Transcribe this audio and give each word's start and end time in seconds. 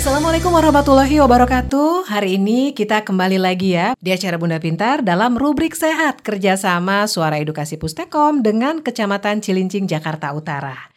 Assalamualaikum 0.00 0.56
warahmatullahi 0.56 1.20
wabarakatuh. 1.20 2.08
Hari 2.08 2.40
ini 2.40 2.72
kita 2.72 3.04
kembali 3.04 3.36
lagi 3.36 3.76
ya 3.76 3.92
di 4.00 4.08
acara 4.08 4.40
Bunda 4.40 4.56
Pintar 4.56 5.04
dalam 5.04 5.36
rubrik 5.36 5.76
Sehat 5.76 6.24
kerjasama 6.24 7.04
Suara 7.04 7.36
Edukasi 7.36 7.76
Pustekom 7.76 8.40
dengan 8.40 8.80
Kecamatan 8.80 9.44
Cilincing, 9.44 9.84
Jakarta 9.84 10.32
Utara. 10.32 10.88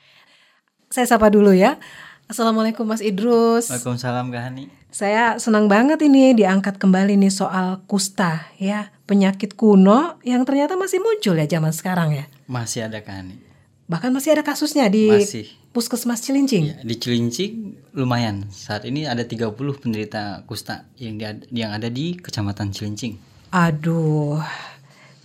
Saya 0.88 1.04
sapa 1.04 1.28
dulu 1.28 1.52
ya. 1.52 1.84
Assalamualaikum 2.32 2.88
Mas 2.88 3.04
Idrus. 3.04 3.68
Waalaikumsalam 3.76 4.32
Kak 4.32 4.40
Hani. 4.40 4.72
Saya 4.88 5.36
senang 5.36 5.68
banget 5.68 6.00
ini 6.00 6.32
diangkat 6.32 6.80
kembali 6.80 7.20
nih 7.20 7.34
soal 7.36 7.84
kusta 7.84 8.56
ya 8.56 8.88
penyakit 9.04 9.60
kuno 9.60 10.16
yang 10.24 10.48
ternyata 10.48 10.80
masih 10.80 11.04
muncul 11.04 11.36
ya 11.36 11.44
zaman 11.44 11.76
sekarang 11.76 12.16
ya. 12.16 12.26
Masih 12.48 12.88
ada 12.88 13.04
Kak 13.04 13.20
Hani. 13.20 13.36
Bahkan 13.84 14.16
masih 14.16 14.40
ada 14.40 14.48
kasusnya 14.48 14.88
di 14.88 15.12
Masih. 15.12 15.63
Puskesmas 15.74 16.22
Cilincing. 16.22 16.70
Ya, 16.70 16.78
di 16.86 16.96
Cilincing 17.02 17.74
lumayan. 17.98 18.46
Saat 18.54 18.86
ini 18.86 19.10
ada 19.10 19.26
30 19.26 19.58
penderita 19.82 20.46
kusta 20.46 20.86
yang 21.02 21.18
di, 21.18 21.26
yang 21.50 21.74
ada 21.74 21.90
di 21.90 22.14
Kecamatan 22.14 22.70
Cilincing. 22.70 23.18
Aduh, 23.50 24.38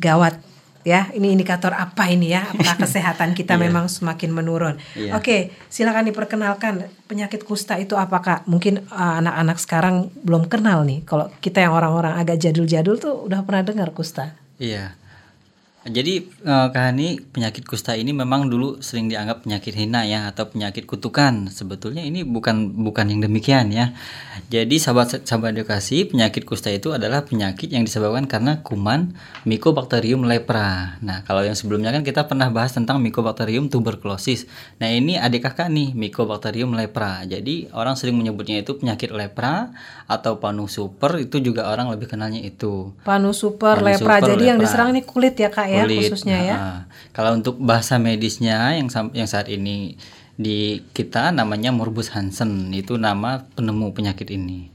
gawat 0.00 0.40
ya. 0.88 1.12
Ini 1.12 1.36
indikator 1.36 1.76
apa 1.76 2.08
ini 2.08 2.32
ya? 2.32 2.48
Apakah 2.48 2.80
kesehatan 2.88 3.36
kita 3.36 3.60
memang 3.60 3.92
semakin 3.92 4.32
menurun? 4.32 4.80
Iya. 4.96 5.20
Oke, 5.20 5.52
silakan 5.68 6.08
diperkenalkan 6.08 6.88
penyakit 7.04 7.44
kusta 7.44 7.76
itu 7.76 8.00
apa 8.00 8.24
kak? 8.24 8.40
Mungkin 8.48 8.88
uh, 8.88 9.20
anak-anak 9.20 9.60
sekarang 9.60 10.08
belum 10.24 10.48
kenal 10.48 10.80
nih. 10.88 11.04
Kalau 11.04 11.28
kita 11.44 11.60
yang 11.60 11.76
orang-orang 11.76 12.16
agak 12.16 12.40
jadul-jadul 12.40 12.96
tuh 12.96 13.14
udah 13.28 13.44
pernah 13.44 13.68
dengar 13.68 13.92
kusta. 13.92 14.32
Iya. 14.56 14.96
Jadi 15.88 16.28
eh, 16.44 16.66
Kak 16.68 16.84
Hani, 16.92 17.18
penyakit 17.32 17.64
kusta 17.64 17.96
ini 17.96 18.12
memang 18.12 18.52
dulu 18.52 18.84
sering 18.84 19.08
dianggap 19.08 19.48
penyakit 19.48 19.72
hina 19.72 20.04
ya 20.04 20.28
atau 20.28 20.48
penyakit 20.52 20.84
kutukan. 20.84 21.48
Sebetulnya 21.48 22.04
ini 22.04 22.22
bukan 22.22 22.76
bukan 22.84 23.08
yang 23.08 23.20
demikian 23.24 23.72
ya. 23.72 23.96
Jadi 24.52 24.76
sahabat 24.76 25.24
sahabat 25.24 25.56
edukasi, 25.56 26.08
penyakit 26.08 26.44
kusta 26.44 26.68
itu 26.68 26.92
adalah 26.92 27.24
penyakit 27.24 27.72
yang 27.72 27.84
disebabkan 27.84 28.28
karena 28.28 28.60
kuman 28.60 29.16
Mycobacterium 29.48 30.24
lepra. 30.28 31.00
Nah, 31.00 31.24
kalau 31.24 31.42
yang 31.42 31.56
sebelumnya 31.56 31.90
kan 31.90 32.04
kita 32.04 32.28
pernah 32.28 32.52
bahas 32.52 32.76
tentang 32.76 33.00
Mycobacterium 33.00 33.72
tuberculosis. 33.72 34.46
Nah, 34.78 34.92
ini 34.92 35.16
adik 35.16 35.48
kakak 35.48 35.72
nih 35.72 35.96
Mycobacterium 35.96 36.76
lepra. 36.76 37.24
Jadi 37.24 37.72
orang 37.72 37.96
sering 37.96 38.16
menyebutnya 38.20 38.60
itu 38.60 38.76
penyakit 38.76 39.10
lepra 39.10 39.72
atau 40.08 40.40
panu 40.40 40.68
super 40.68 41.20
itu 41.20 41.40
juga 41.40 41.68
orang 41.68 41.92
lebih 41.92 42.08
kenalnya 42.08 42.40
itu. 42.40 42.92
Panu 43.04 43.32
super 43.36 43.80
Panu 43.80 43.88
lepra. 43.92 44.20
super, 44.20 44.28
Jadi 44.36 44.44
yang 44.48 44.58
diserang 44.60 44.92
ini 44.92 45.04
kulit 45.04 45.36
ya 45.36 45.48
kak 45.52 45.68
ya 45.68 45.77
Kulit. 45.80 45.98
khususnya 46.04 46.38
ya. 46.38 46.54
Nah, 46.54 46.78
kalau 47.10 47.34
untuk 47.34 47.56
bahasa 47.56 47.96
medisnya 47.96 48.72
yang 48.72 48.86
yang 49.12 49.26
saat 49.26 49.46
ini 49.46 49.94
di 50.34 50.80
kita 50.92 51.30
namanya 51.30 51.70
Morbus 51.70 52.10
Hansen 52.10 52.70
itu 52.70 52.94
nama 52.94 53.46
penemu 53.52 53.90
penyakit 53.90 54.28
ini. 54.28 54.70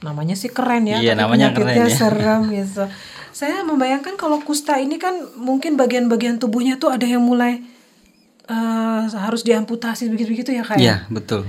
Namanya 0.00 0.32
sih 0.32 0.48
keren 0.48 0.84
ya, 0.84 0.98
Iya, 0.98 1.12
tapi 1.12 1.20
namanya 1.22 1.48
keren 1.50 1.76
ya. 1.82 1.88
serem 1.88 2.40
gitu. 2.56 2.84
Saya 3.30 3.60
membayangkan 3.60 4.14
kalau 4.14 4.38
kusta 4.38 4.76
ini 4.76 4.96
kan 4.96 5.12
mungkin 5.34 5.74
bagian-bagian 5.74 6.36
tubuhnya 6.36 6.76
tuh 6.76 6.88
ada 6.88 7.04
yang 7.04 7.20
mulai 7.20 7.60
eh, 8.44 9.02
harus 9.10 9.42
diamputasi 9.42 10.08
begitu-begitu 10.08 10.52
ya 10.52 10.62
kak. 10.62 10.76
ya? 10.76 10.80
Iya, 10.80 10.96
betul. 11.08 11.48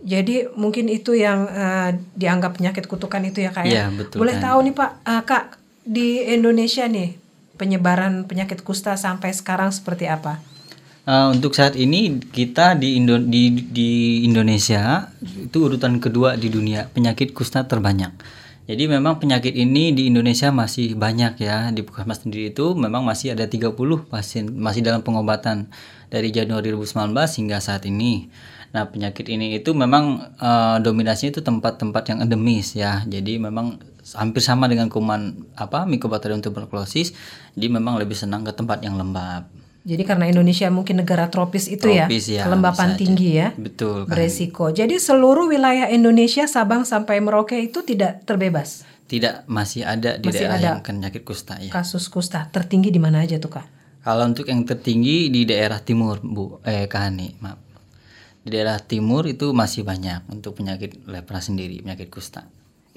Jadi 0.00 0.46
mungkin 0.54 0.86
itu 0.86 1.12
yang 1.12 1.44
eh, 1.46 1.90
dianggap 2.14 2.56
penyakit 2.56 2.86
kutukan 2.86 3.20
itu 3.20 3.38
ya 3.38 3.50
kak 3.50 3.66
ya. 3.66 3.70
Iya, 3.70 3.84
betul, 3.92 4.18
Boleh 4.18 4.34
Kak. 4.34 4.44
tahu 4.44 4.58
nih 4.62 4.74
pak, 4.74 4.90
eh, 5.04 5.22
kak 5.22 5.44
di 5.82 6.08
Indonesia 6.24 6.84
nih 6.86 7.10
penyebaran 7.58 8.24
penyakit 8.24 8.62
kusta 8.62 8.94
sampai 8.94 9.34
sekarang 9.34 9.74
seperti 9.74 10.06
apa? 10.06 10.38
Eh, 11.08 11.26
untuk 11.32 11.56
saat 11.56 11.72
ini 11.72 12.20
kita 12.20 12.76
di, 12.76 13.00
Indo- 13.00 13.24
di 13.24 13.48
di 13.72 13.90
Indonesia 14.28 15.08
itu 15.24 15.66
urutan 15.66 15.98
kedua 16.04 16.36
di 16.36 16.52
dunia 16.52 16.86
penyakit 16.92 17.32
kusta 17.32 17.64
terbanyak. 17.64 18.12
Jadi 18.68 18.84
memang 18.84 19.16
penyakit 19.16 19.56
ini 19.56 19.96
di 19.96 20.12
Indonesia 20.12 20.52
masih 20.52 20.92
banyak 20.92 21.40
ya. 21.40 21.72
Di 21.72 21.80
Puskesmas 21.80 22.20
sendiri 22.20 22.52
itu 22.52 22.76
memang 22.76 23.00
masih 23.00 23.32
ada 23.32 23.48
30 23.48 23.72
pasien 24.04 24.52
masih 24.52 24.84
dalam 24.84 25.00
pengobatan 25.00 25.72
dari 26.12 26.28
Januari 26.28 26.76
2019 26.76 27.16
hingga 27.40 27.58
saat 27.64 27.88
ini. 27.88 28.28
Nah, 28.76 28.84
penyakit 28.92 29.24
ini 29.32 29.56
itu 29.56 29.72
memang 29.72 30.28
eh, 30.36 30.76
dominasinya 30.84 31.40
itu 31.40 31.40
tempat-tempat 31.40 32.04
yang 32.12 32.18
endemis 32.28 32.76
ya. 32.76 33.00
Jadi 33.08 33.40
memang 33.40 33.80
hampir 34.14 34.40
sama 34.40 34.70
dengan 34.70 34.88
kuman 34.88 35.50
apa 35.52 35.84
Mycobacterium 35.84 36.40
tuberculosis. 36.40 37.12
Jadi 37.52 37.66
memang 37.68 37.98
lebih 37.98 38.14
senang 38.14 38.46
ke 38.46 38.52
tempat 38.54 38.80
yang 38.80 38.96
lembab. 38.96 39.50
Jadi 39.88 40.04
karena 40.04 40.28
Indonesia 40.28 40.68
mungkin 40.68 41.00
negara 41.00 41.32
tropis 41.32 41.64
itu 41.64 41.88
Tropis 41.88 42.28
ya, 42.28 42.40
ya, 42.40 42.42
kelembapan 42.44 43.00
tinggi 43.00 43.40
aja. 43.40 43.40
ya. 43.40 43.48
Betul. 43.56 44.04
Kak. 44.04 44.12
beresiko. 44.12 44.68
Jadi 44.68 45.00
seluruh 45.00 45.48
wilayah 45.48 45.88
Indonesia 45.88 46.44
Sabang 46.44 46.84
sampai 46.84 47.24
Merauke 47.24 47.56
itu 47.56 47.80
tidak 47.80 48.24
terbebas 48.28 48.84
Tidak 49.08 49.48
masih 49.48 49.88
ada 49.88 50.20
di 50.20 50.28
Masih 50.28 50.44
daerah 50.44 50.56
ada. 50.60 50.68
yang 50.76 50.78
penyakit 50.84 51.24
kusta 51.24 51.56
ya. 51.56 51.72
kasus 51.72 52.12
kusta. 52.12 52.44
Tertinggi 52.52 52.92
di 52.92 53.00
mana 53.00 53.24
aja 53.24 53.40
tuh 53.40 53.48
kak? 53.56 53.64
Kalau 54.04 54.28
untuk 54.28 54.44
yang 54.44 54.60
tertinggi 54.68 55.32
di 55.32 55.48
daerah 55.48 55.80
timur, 55.80 56.20
Bu, 56.20 56.60
eh 56.64 56.84
Kahani, 56.84 57.32
maaf. 57.40 57.56
Di 58.44 58.52
daerah 58.52 58.76
timur 58.80 59.24
itu 59.24 59.56
masih 59.56 59.84
banyak 59.84 60.28
untuk 60.28 60.56
penyakit 60.56 61.04
lepra 61.08 61.40
sendiri, 61.40 61.80
penyakit 61.80 62.12
kusta. 62.12 62.44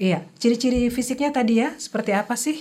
Iya, 0.02 0.26
ciri-ciri 0.34 0.90
fisiknya 0.90 1.30
tadi 1.30 1.62
ya 1.62 1.78
seperti 1.78 2.10
apa 2.10 2.34
sih? 2.34 2.58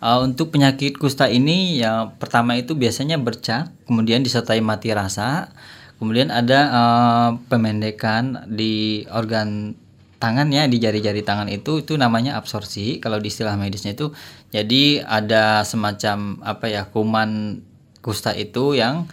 Uh, 0.00 0.24
untuk 0.24 0.56
penyakit 0.56 0.96
kusta 0.96 1.28
ini 1.28 1.84
yang 1.84 2.16
pertama 2.16 2.56
itu 2.56 2.72
biasanya 2.72 3.20
bercak, 3.20 3.68
kemudian 3.84 4.24
disertai 4.24 4.64
mati 4.64 4.96
rasa, 4.96 5.52
kemudian 6.00 6.32
ada 6.32 6.60
uh, 6.72 7.30
pemendekan 7.52 8.48
di 8.48 9.04
organ 9.12 9.76
tangan 10.16 10.48
ya 10.48 10.64
di 10.64 10.80
jari-jari 10.80 11.20
tangan 11.20 11.52
itu 11.52 11.84
itu 11.84 11.94
namanya 11.94 12.40
absorpsi 12.40 12.98
kalau 12.98 13.22
di 13.22 13.30
istilah 13.30 13.54
medisnya 13.54 13.94
itu 13.94 14.10
jadi 14.50 15.06
ada 15.06 15.62
semacam 15.62 16.42
apa 16.42 16.66
ya 16.66 16.90
kuman 16.90 17.62
kusta 18.02 18.34
itu 18.34 18.74
yang 18.74 19.06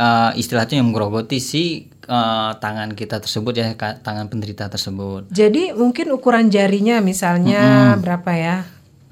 uh, 0.00 0.32
istilahnya 0.32 0.80
yang 0.80 0.88
menggerogoti 0.88 1.36
si 1.36 1.92
uh, 2.06 2.56
tangan 2.58 2.94
kita 2.94 3.22
tersebut 3.22 3.52
ya 3.54 3.74
tangan 3.76 4.26
penderita 4.30 4.66
tersebut 4.66 5.28
Jadi 5.30 5.74
mungkin 5.76 6.14
ukuran 6.14 6.48
jarinya 6.48 6.98
misalnya 7.02 7.94
berapa 8.02 8.30
ya? 8.34 8.56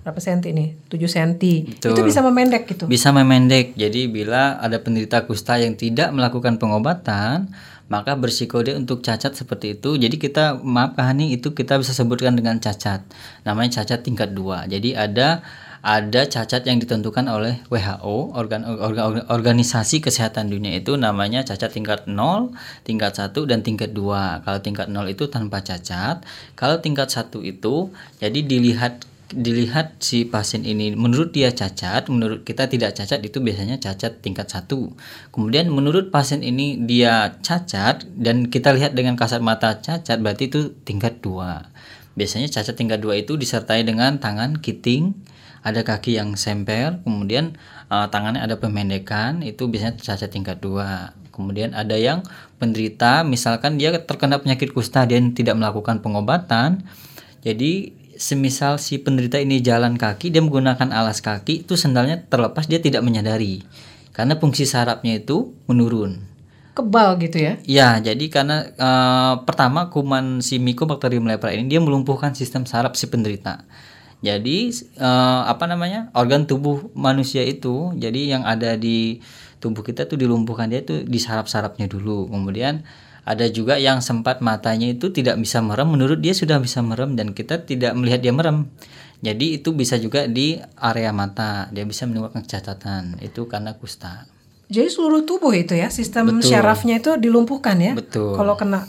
Berapa 0.05 0.21
senti 0.21 0.53
nih? 0.53 0.93
7 0.93 1.01
senti. 1.09 1.65
Betul. 1.65 1.97
Itu 1.97 2.05
bisa 2.05 2.21
memendek 2.21 2.69
gitu. 2.69 2.85
bisa 2.85 3.09
memendek. 3.09 3.73
Jadi 3.73 4.05
bila 4.13 4.61
ada 4.61 4.77
penderita 4.77 5.25
kusta 5.25 5.57
yang 5.57 5.81
tidak 5.81 6.13
melakukan 6.13 6.61
pengobatan, 6.61 7.49
maka 7.89 8.13
bersiko 8.13 8.61
dia 8.61 8.77
untuk 8.77 9.01
cacat 9.01 9.33
seperti 9.33 9.81
itu. 9.81 9.97
Jadi 9.97 10.17
kita 10.17 10.61
maaf 10.61 10.93
Kak 10.97 11.05
Hani 11.09 11.37
itu 11.37 11.53
kita 11.53 11.81
bisa 11.81 11.93
sebutkan 11.93 12.37
dengan 12.37 12.61
cacat. 12.61 13.01
Namanya 13.49 13.81
cacat 13.81 14.05
tingkat 14.05 14.33
2. 14.37 14.69
Jadi 14.73 14.93
ada 14.93 15.41
ada 15.85 16.25
cacat 16.25 16.65
yang 16.65 16.81
ditentukan 16.81 17.29
oleh 17.29 17.61
WHO, 17.69 18.33
organ, 18.33 18.65
organ, 18.65 19.05
organ- 19.05 19.29
organisasi 19.29 20.01
kesehatan 20.01 20.49
dunia 20.49 20.81
itu 20.81 20.97
namanya 20.97 21.45
cacat 21.45 21.77
tingkat 21.77 22.09
0, 22.09 22.57
tingkat 22.89 23.13
1 23.13 23.45
dan 23.45 23.61
tingkat 23.61 23.93
2. 23.93 24.49
Kalau 24.49 24.59
tingkat 24.65 24.89
0 24.89 25.05
itu 25.13 25.29
tanpa 25.29 25.61
cacat, 25.61 26.25
kalau 26.57 26.81
tingkat 26.81 27.13
1 27.13 27.45
itu 27.45 27.93
jadi 28.17 28.41
dilihat 28.41 29.05
dilihat 29.35 29.99
si 29.99 30.25
pasien 30.25 30.65
ini 30.65 30.97
menurut 30.97 31.37
dia 31.37 31.53
cacat, 31.53 32.09
menurut 32.09 32.49
kita 32.49 32.65
tidak 32.71 32.97
cacat 32.97 33.21
itu 33.21 33.45
biasanya 33.45 33.77
cacat 33.77 34.25
tingkat 34.25 34.49
satu. 34.49 34.95
Kemudian 35.37 35.69
menurut 35.69 36.09
pasien 36.09 36.41
ini 36.41 36.81
dia 36.81 37.37
cacat 37.45 38.09
dan 38.17 38.49
kita 38.49 38.73
lihat 38.73 38.97
dengan 38.97 39.21
kasat 39.21 39.45
mata 39.45 39.85
cacat 39.85 40.17
berarti 40.23 40.49
itu 40.49 40.73
tingkat 40.89 41.21
dua. 41.21 41.69
Biasanya 42.15 42.47
cacat 42.49 42.79
tingkat 42.79 43.03
dua 43.03 43.19
itu 43.19 43.35
disertai 43.35 43.83
dengan 43.83 44.23
tangan 44.23 44.63
kiting, 44.63 45.13
ada 45.65 45.81
kaki 45.81 46.21
yang 46.21 46.37
semper, 46.37 47.01
kemudian 47.03 47.57
eh, 47.89 48.07
tangannya 48.13 48.45
ada 48.45 48.61
pemendekan, 48.61 49.41
itu 49.41 49.65
biasanya 49.65 49.97
cacat 49.97 50.29
tingkat 50.29 50.61
dua. 50.61 51.17
Kemudian 51.33 51.75
ada 51.75 51.99
yang 51.99 52.23
penderita, 52.63 53.27
misalkan 53.27 53.75
dia 53.81 53.91
terkena 53.99 54.39
penyakit 54.39 54.71
kusta 54.71 55.03
dan 55.03 55.35
tidak 55.35 55.59
melakukan 55.59 55.99
pengobatan, 55.99 56.87
jadi 57.43 57.91
semisal 58.15 58.79
si 58.79 59.03
penderita 59.03 59.43
ini 59.43 59.59
jalan 59.59 59.99
kaki, 59.99 60.31
dia 60.31 60.39
menggunakan 60.39 60.95
alas 60.95 61.19
kaki, 61.19 61.67
itu 61.67 61.75
sendalnya 61.75 62.23
terlepas 62.31 62.71
dia 62.71 62.79
tidak 62.79 63.03
menyadari. 63.03 63.67
Karena 64.15 64.39
fungsi 64.39 64.63
sarafnya 64.63 65.19
itu 65.19 65.51
menurun. 65.67 66.23
Kebal 66.75 67.19
gitu 67.23 67.39
ya. 67.39 67.59
Ya, 67.67 67.89
jadi 67.99 68.27
karena 68.31 68.71
eh, 68.71 69.35
pertama 69.43 69.91
kuman 69.91 70.39
si 70.39 70.63
Mycobacterium 70.63 71.27
lepra 71.27 71.51
ini 71.51 71.67
dia 71.67 71.83
melumpuhkan 71.83 72.35
sistem 72.35 72.67
saraf 72.67 72.95
si 72.95 73.11
penderita. 73.11 73.67
Jadi 74.25 74.73
eh, 74.97 75.43
apa 75.45 75.69
namanya 75.69 76.09
organ 76.17 76.49
tubuh 76.49 76.89
manusia 76.97 77.45
itu, 77.45 77.93
jadi 78.01 78.33
yang 78.33 78.49
ada 78.49 78.81
di 78.81 79.21
tubuh 79.61 79.85
kita 79.85 80.09
tuh 80.09 80.17
dilumpuhkan 80.17 80.73
dia 80.73 80.81
tuh 80.81 81.05
di 81.05 81.21
saraf-sarafnya 81.21 81.85
dulu. 81.85 82.33
Kemudian 82.33 82.81
ada 83.29 83.45
juga 83.53 83.77
yang 83.77 84.01
sempat 84.01 84.41
matanya 84.41 84.89
itu 84.89 85.13
tidak 85.13 85.37
bisa 85.37 85.61
merem, 85.61 85.93
menurut 85.93 86.25
dia 86.25 86.33
sudah 86.33 86.57
bisa 86.57 86.81
merem 86.81 87.17
dan 87.21 87.37
kita 87.37 87.69
tidak 87.69 87.93
melihat 87.93 88.25
dia 88.25 88.33
merem. 88.33 88.73
Jadi 89.25 89.61
itu 89.61 89.73
bisa 89.73 89.97
juga 89.97 90.29
di 90.29 90.61
area 90.77 91.09
mata, 91.13 91.73
dia 91.73 91.85
bisa 91.89 92.05
menimbulkan 92.05 92.45
kecacatan. 92.45 93.21
Itu 93.25 93.49
karena 93.49 93.73
kusta. 93.77 94.29
Jadi 94.69 94.89
seluruh 94.89 95.25
tubuh 95.25 95.53
itu 95.57 95.77
ya 95.77 95.89
sistem 95.89 96.41
Betul. 96.41 96.49
syarafnya 96.53 97.01
itu 97.01 97.17
dilumpuhkan 97.17 97.77
ya. 97.81 97.93
Betul. 97.97 98.37
Kalau 98.37 98.57
kena 98.57 98.85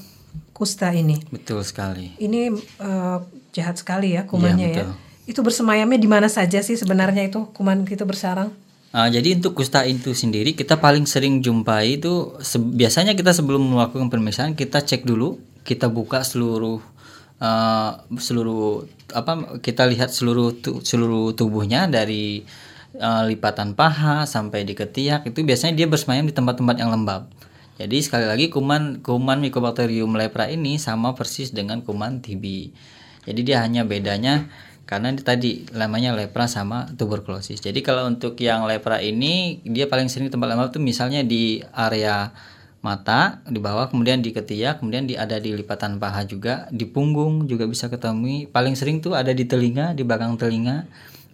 kusta 0.51 0.91
ini. 0.91 1.19
Betul 1.31 1.63
sekali. 1.63 2.19
Ini 2.19 2.51
eh, 2.55 3.17
jahat 3.55 3.79
sekali 3.79 4.15
ya 4.15 4.27
kumannya 4.27 4.67
Iya, 4.67 4.75
ya. 4.75 4.83
betul. 4.83 5.04
Itu 5.25 5.41
bersemayamnya 5.41 5.97
di 5.97 6.09
mana 6.09 6.29
saja 6.29 6.61
sih 6.61 6.77
sebenarnya 6.77 7.25
itu 7.25 7.49
kuman 7.53 7.85
itu 7.85 8.05
bersarang? 8.05 8.53
Ah, 8.95 9.11
jadi 9.11 9.35
untuk 9.35 9.59
kusta 9.59 9.83
itu 9.83 10.15
sendiri 10.15 10.55
kita 10.55 10.79
paling 10.79 11.03
sering 11.03 11.43
jumpai 11.43 11.99
itu 11.99 12.31
se- 12.39 12.61
biasanya 12.61 13.11
kita 13.11 13.35
sebelum 13.35 13.75
melakukan 13.75 14.07
pemeriksaan 14.07 14.55
kita 14.55 14.79
cek 14.79 15.03
dulu, 15.03 15.35
kita 15.67 15.91
buka 15.91 16.23
seluruh 16.23 16.79
eh, 17.41 17.91
seluruh 18.15 18.87
apa 19.11 19.59
kita 19.59 19.83
lihat 19.91 20.15
seluruh 20.15 20.55
tu- 20.55 20.79
seluruh 20.79 21.35
tubuhnya 21.35 21.91
dari 21.91 22.47
eh, 22.95 23.23
lipatan 23.27 23.75
paha 23.75 24.23
sampai 24.23 24.63
di 24.63 24.77
ketiak 24.77 25.27
itu 25.27 25.43
biasanya 25.43 25.75
dia 25.75 25.87
bersemayam 25.91 26.23
di 26.23 26.31
tempat-tempat 26.31 26.79
yang 26.79 26.93
lembab. 26.95 27.27
Jadi 27.75 27.99
sekali 27.99 28.23
lagi 28.23 28.47
kuman 28.47 29.03
kuman 29.03 29.43
Mycobacterium 29.43 30.15
lepra 30.15 30.47
ini 30.47 30.79
sama 30.79 31.11
persis 31.11 31.51
dengan 31.51 31.83
kuman 31.83 32.23
TB. 32.23 32.71
Jadi 33.27 33.41
dia 33.43 33.59
hanya 33.59 33.83
bedanya 33.83 34.47
karena 34.85 35.09
tadi 35.17 35.65
namanya 35.73 36.13
lepra 36.13 36.45
sama 36.45 36.85
tuberkulosis. 36.93 37.57
Jadi 37.57 37.81
kalau 37.81 38.05
untuk 38.05 38.37
yang 38.37 38.69
lepra 38.69 39.01
ini 39.01 39.59
dia 39.65 39.89
paling 39.89 40.05
sering 40.07 40.29
tempat 40.29 40.53
lembab 40.53 40.69
itu 40.69 40.77
misalnya 40.77 41.25
di 41.25 41.65
area 41.73 42.29
mata 42.85 43.41
di 43.49 43.57
bawah 43.57 43.89
kemudian 43.89 44.21
di 44.21 44.29
ketiak 44.29 44.77
kemudian 44.77 45.09
di 45.09 45.17
ada 45.17 45.41
di 45.41 45.57
lipatan 45.57 45.97
paha 45.97 46.21
juga 46.29 46.69
di 46.69 46.85
punggung 46.85 47.49
juga 47.49 47.65
bisa 47.65 47.89
ketemu. 47.89 48.45
Paling 48.53 48.77
sering 48.77 49.01
tuh 49.01 49.17
ada 49.17 49.33
di 49.33 49.49
telinga 49.49 49.97
di 49.97 50.05
belakang 50.05 50.37
telinga. 50.37 50.85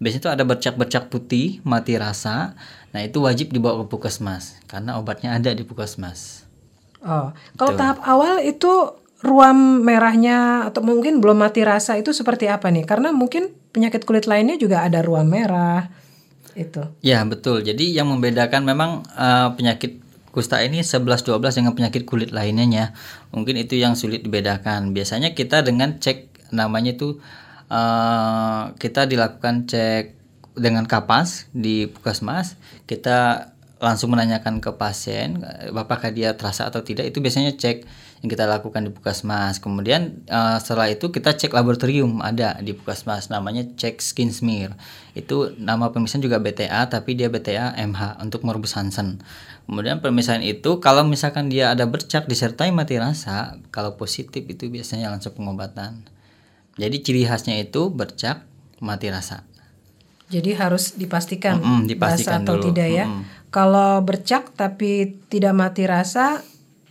Biasanya 0.02 0.24
tuh 0.24 0.34
ada 0.34 0.44
bercak-bercak 0.48 1.12
putih 1.12 1.60
mati 1.68 2.00
rasa. 2.00 2.56
Nah 2.96 3.04
itu 3.04 3.20
wajib 3.20 3.52
dibawa 3.52 3.84
ke 3.84 3.92
puskesmas 3.92 4.56
karena 4.72 4.96
obatnya 4.96 5.36
ada 5.36 5.52
di 5.52 5.68
puskesmas. 5.68 6.48
Oh, 7.02 7.34
kalau 7.58 7.74
tahap 7.76 7.98
awal 8.06 8.46
itu 8.46 9.01
ruam 9.22 9.86
merahnya 9.86 10.66
atau 10.66 10.82
mungkin 10.82 11.22
belum 11.22 11.46
mati 11.46 11.62
rasa 11.62 11.98
itu 11.98 12.10
seperti 12.12 12.50
apa 12.50 12.74
nih? 12.74 12.90
Karena 12.90 13.14
mungkin 13.14 13.54
penyakit 13.72 14.04
kulit 14.04 14.26
lainnya 14.26 14.58
juga 14.58 14.82
ada 14.82 15.06
ruam 15.06 15.30
merah 15.30 15.88
itu. 16.58 16.82
Ya 17.06 17.22
betul. 17.24 17.62
Jadi 17.62 17.94
yang 17.94 18.10
membedakan 18.10 18.66
memang 18.66 19.06
eh, 19.14 19.50
penyakit 19.54 20.02
kusta 20.34 20.64
ini 20.64 20.82
11-12 20.82 21.38
dengan 21.38 21.74
penyakit 21.78 22.04
kulit 22.10 22.34
lainnya 22.34 22.66
ya. 22.68 22.86
Mungkin 23.30 23.62
itu 23.62 23.78
yang 23.78 23.94
sulit 23.94 24.26
dibedakan. 24.26 24.92
Biasanya 24.92 25.38
kita 25.38 25.62
dengan 25.62 26.02
cek 26.02 26.52
namanya 26.52 26.98
itu 26.98 27.22
eh, 27.70 28.64
kita 28.76 29.06
dilakukan 29.06 29.70
cek 29.70 30.18
dengan 30.58 30.90
kapas 30.90 31.46
di 31.54 31.86
puskesmas. 31.88 32.58
Kita 32.90 33.54
langsung 33.82 34.14
menanyakan 34.14 34.62
ke 34.62 34.78
pasien 34.78 35.42
apakah 35.74 36.10
dia 36.10 36.34
terasa 36.34 36.66
atau 36.74 36.82
tidak. 36.82 37.06
Itu 37.06 37.22
biasanya 37.22 37.54
cek 37.54 38.10
yang 38.22 38.30
kita 38.30 38.46
lakukan 38.46 38.86
di 38.86 38.94
puskesmas. 38.94 39.58
Kemudian 39.58 40.22
eh, 40.30 40.58
setelah 40.62 40.94
itu 40.94 41.10
kita 41.10 41.34
cek 41.34 41.58
laboratorium 41.58 42.22
ada 42.22 42.62
di 42.62 42.78
puskesmas 42.78 43.34
namanya 43.34 43.66
cek 43.66 43.98
skin 43.98 44.30
smear. 44.30 44.78
Itu 45.18 45.58
nama 45.58 45.90
pemeriksaan 45.90 46.22
juga 46.22 46.38
BTA 46.38 46.86
tapi 46.88 47.18
dia 47.18 47.34
BTA 47.34 47.74
MH 47.82 48.22
untuk 48.22 48.46
morbus 48.46 48.78
Hansen. 48.78 49.26
Kemudian 49.66 50.06
pemeriksaan 50.06 50.46
itu 50.46 50.78
kalau 50.78 51.02
misalkan 51.02 51.50
dia 51.50 51.74
ada 51.74 51.90
bercak 51.90 52.30
disertai 52.30 52.70
mati 52.70 53.02
rasa, 53.02 53.58
kalau 53.74 53.98
positif 53.98 54.46
itu 54.46 54.70
biasanya 54.70 55.10
langsung 55.10 55.34
pengobatan. 55.34 56.06
Jadi 56.78 57.02
ciri 57.02 57.24
khasnya 57.26 57.58
itu 57.58 57.90
bercak 57.90 58.46
mati 58.80 59.10
rasa. 59.10 59.44
Jadi 60.32 60.56
harus 60.56 60.96
dipastikan, 60.96 61.60
Mm-mm, 61.60 61.92
dipastikan 61.92 62.40
basah 62.40 62.48
atau 62.48 62.56
dulu. 62.56 62.66
tidak 62.72 62.88
ya. 62.88 63.06
Mm-mm. 63.10 63.24
Kalau 63.52 64.00
bercak 64.00 64.56
tapi 64.56 65.20
tidak 65.28 65.52
mati 65.52 65.84
rasa 65.84 66.40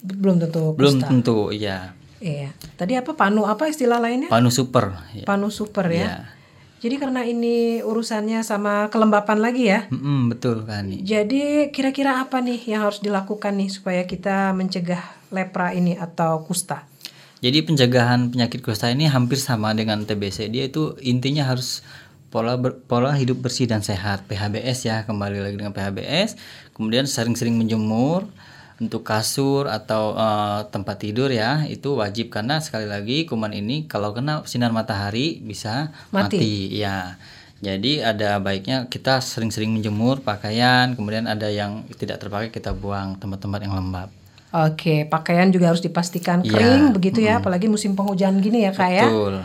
belum 0.02 0.36
tentu 0.38 0.72
Belum 0.74 0.96
kusta. 0.96 1.06
tentu, 1.06 1.38
ya. 1.50 1.92
Iya. 2.20 2.52
Tadi 2.76 2.96
apa 2.96 3.16
panu 3.16 3.44
apa 3.44 3.64
istilah 3.66 3.96
lainnya? 3.96 4.28
Panu 4.28 4.48
super. 4.48 4.92
Ya. 5.12 5.24
Panu 5.24 5.48
super 5.48 5.88
ya. 5.88 5.96
Iya. 5.96 6.14
Jadi 6.80 6.96
karena 6.96 7.20
ini 7.22 7.80
urusannya 7.80 8.40
sama 8.40 8.88
kelembapan 8.88 9.36
lagi 9.36 9.68
ya. 9.68 9.84
Mm-mm, 9.88 10.32
betul 10.32 10.64
kan. 10.64 10.88
Jadi 10.88 11.68
kira-kira 11.68 12.20
apa 12.20 12.40
nih 12.40 12.60
yang 12.66 12.88
harus 12.88 13.00
dilakukan 13.00 13.52
nih 13.52 13.68
supaya 13.68 14.02
kita 14.02 14.52
mencegah 14.52 15.00
lepra 15.28 15.72
ini 15.72 15.92
atau 15.94 16.40
kusta? 16.40 16.88
Jadi 17.40 17.60
pencegahan 17.62 18.28
penyakit 18.28 18.60
kusta 18.60 18.88
ini 18.88 19.04
hampir 19.06 19.36
sama 19.36 19.72
dengan 19.72 20.04
TBC. 20.04 20.48
Dia 20.48 20.68
itu 20.68 20.96
intinya 21.00 21.44
harus 21.44 21.84
pola 22.28 22.56
ber- 22.56 22.80
pola 22.80 23.12
hidup 23.12 23.40
bersih 23.40 23.64
dan 23.64 23.80
sehat 23.80 24.24
PHBS 24.24 24.78
ya 24.82 25.04
kembali 25.04 25.36
lagi 25.38 25.56
dengan 25.56 25.72
PHBS. 25.72 26.36
Kemudian 26.72 27.04
sering-sering 27.04 27.56
menjemur 27.56 28.24
untuk 28.80 29.04
kasur 29.04 29.68
atau 29.68 30.16
eh, 30.16 30.60
tempat 30.72 30.96
tidur 31.04 31.28
ya 31.28 31.68
itu 31.68 32.00
wajib 32.00 32.32
karena 32.32 32.58
sekali 32.64 32.88
lagi 32.88 33.28
kuman 33.28 33.52
ini 33.52 33.84
kalau 33.84 34.16
kena 34.16 34.40
sinar 34.48 34.72
matahari 34.72 35.38
bisa 35.44 35.92
Mati. 36.10 36.40
mati, 36.40 36.54
ya. 36.80 37.20
Jadi 37.60 38.00
ada 38.00 38.40
baiknya 38.40 38.88
kita 38.88 39.20
sering-sering 39.20 39.68
menjemur 39.68 40.24
pakaian, 40.24 40.96
kemudian 40.96 41.28
ada 41.28 41.52
yang 41.52 41.84
tidak 42.00 42.16
terpakai 42.16 42.48
kita 42.48 42.72
buang 42.72 43.20
tempat-tempat 43.20 43.68
yang 43.68 43.76
lembab. 43.76 44.08
Oke, 44.50 45.04
pakaian 45.04 45.52
juga 45.52 45.68
harus 45.68 45.84
dipastikan 45.84 46.40
Iya, 46.40 46.50
kering 46.56 46.96
begitu 46.96 47.20
ya, 47.20 47.38
apalagi 47.38 47.68
musim 47.68 47.92
penghujan 47.92 48.40
gini 48.40 48.64
ya 48.64 48.72
kak 48.72 48.90
ya. 48.90 49.06
Betul. 49.06 49.44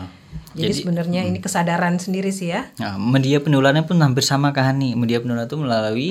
Jadi, 0.56 0.72
sebenarnya 0.72 1.28
ini 1.28 1.38
kesadaran 1.38 2.00
sendiri 2.00 2.32
sih 2.32 2.48
ya. 2.48 2.72
Nah, 2.80 2.96
media 2.96 3.44
penularannya 3.44 3.84
pun 3.84 4.00
hampir 4.00 4.24
sama 4.24 4.56
Kak 4.56 4.72
Hani. 4.72 4.96
Media 4.96 5.20
penularan 5.20 5.44
itu 5.44 5.60
melalui 5.60 6.08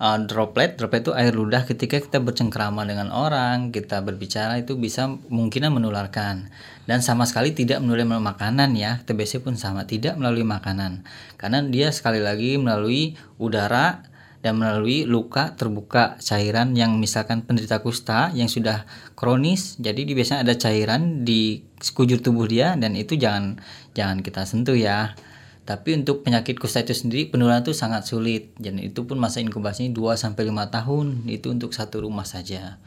uh, 0.00 0.18
droplet. 0.24 0.76
Droplet 0.76 1.02
itu 1.04 1.12
air 1.16 1.32
ludah 1.32 1.64
ketika 1.64 2.00
kita 2.00 2.18
bercengkrama 2.20 2.84
dengan 2.84 3.12
orang, 3.12 3.72
kita 3.72 4.00
berbicara 4.04 4.60
itu 4.60 4.76
bisa 4.76 5.08
mungkinan 5.08 5.72
menularkan. 5.72 6.48
Dan 6.86 7.02
sama 7.02 7.26
sekali 7.26 7.52
tidak 7.52 7.82
melalui 7.82 8.06
makanan 8.06 8.76
ya. 8.76 9.02
TBC 9.04 9.42
pun 9.42 9.58
sama, 9.58 9.88
tidak 9.88 10.14
melalui 10.16 10.46
makanan. 10.46 11.02
Karena 11.40 11.64
dia 11.66 11.90
sekali 11.90 12.22
lagi 12.22 12.56
melalui 12.60 13.18
udara 13.40 14.06
dan 14.46 14.62
melalui 14.62 15.02
luka 15.02 15.58
terbuka 15.58 16.22
cairan 16.22 16.78
yang 16.78 17.02
misalkan 17.02 17.42
penderita 17.42 17.82
kusta 17.82 18.30
yang 18.30 18.46
sudah 18.46 18.86
kronis 19.18 19.74
jadi 19.82 20.06
di 20.06 20.14
biasanya 20.14 20.46
ada 20.46 20.54
cairan 20.54 21.26
di 21.26 21.66
sekujur 21.82 22.22
tubuh 22.22 22.46
dia 22.46 22.78
dan 22.78 22.94
itu 22.94 23.18
jangan 23.18 23.58
jangan 23.98 24.22
kita 24.22 24.46
sentuh 24.46 24.78
ya 24.78 25.18
tapi 25.66 25.98
untuk 25.98 26.22
penyakit 26.22 26.62
kusta 26.62 26.86
itu 26.86 26.94
sendiri 26.94 27.26
penularan 27.26 27.66
itu 27.66 27.74
sangat 27.74 28.06
sulit. 28.06 28.54
Dan 28.54 28.78
itu 28.78 29.02
pun 29.02 29.18
masa 29.18 29.42
inkubasinya 29.42 29.90
2 29.90 30.14
sampai 30.14 30.46
5 30.46 30.70
tahun 30.70 31.06
itu 31.26 31.50
untuk 31.50 31.74
satu 31.74 32.06
rumah 32.06 32.22
saja. 32.22 32.78